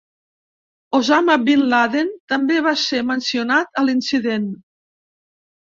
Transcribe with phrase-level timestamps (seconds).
[0.99, 4.51] Osama Bin Laden també va ser mencionat a l'incident.